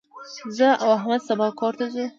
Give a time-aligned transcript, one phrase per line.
[0.57, 2.05] زه او احمد سبا کور ته ځو.